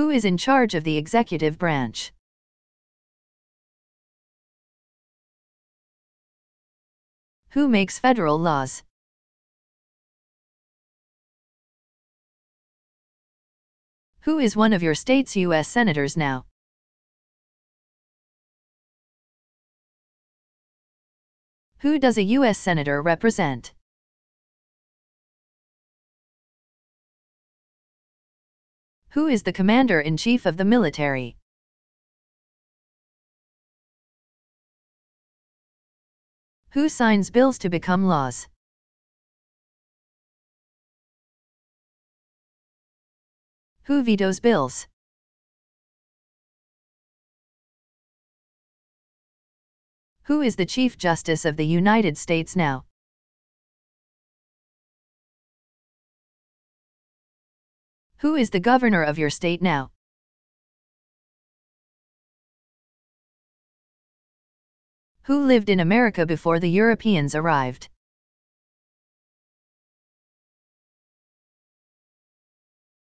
[0.00, 2.10] Who is in charge of the executive branch?
[7.50, 8.82] Who makes federal laws?
[14.20, 15.68] Who is one of your state's U.S.
[15.68, 16.46] senators now?
[21.80, 22.58] Who does a U.S.
[22.58, 23.74] senator represent?
[29.14, 31.36] Who is the commander-in-chief of the military?
[36.70, 38.46] Who signs bills to become laws?
[43.82, 44.86] Who vetoes bills?
[50.22, 52.84] Who is the Chief Justice of the United States now?
[58.20, 59.92] Who is the governor of your state now?
[65.22, 67.88] Who lived in America before the Europeans arrived?